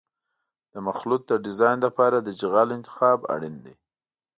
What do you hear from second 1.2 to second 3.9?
د ډیزاین لپاره د جغل انتخاب اړین دی